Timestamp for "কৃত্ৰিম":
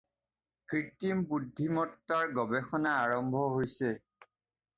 0.71-1.21